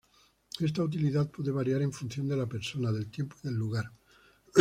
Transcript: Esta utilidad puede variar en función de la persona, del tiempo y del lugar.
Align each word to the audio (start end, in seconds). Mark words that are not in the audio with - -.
Esta 0.59 0.81
utilidad 0.81 1.29
puede 1.29 1.51
variar 1.51 1.83
en 1.83 1.93
función 1.93 2.27
de 2.27 2.35
la 2.35 2.47
persona, 2.47 2.91
del 2.91 3.11
tiempo 3.11 3.35
y 3.43 3.49
del 3.49 3.55
lugar. 3.57 3.91